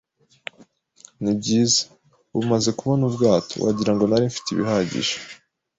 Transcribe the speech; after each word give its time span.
Nibyiza, 1.21 1.81
ubu 2.33 2.43
maze 2.51 2.69
kubona 2.79 3.03
ubwato, 3.09 3.53
wagira 3.63 3.91
ngo 3.93 4.03
nari 4.05 4.25
mfite 4.31 4.47
ibihagije 4.51 5.15